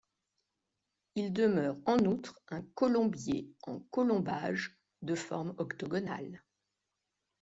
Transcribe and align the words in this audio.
Il 1.13 1.31
demeure 1.31 1.77
en 1.85 1.95
outre 2.05 2.41
un 2.49 2.63
colombier 2.73 3.51
en 3.61 3.81
colombages, 3.91 4.75
de 5.03 5.13
forme 5.13 5.53
octogonale. 5.59 6.41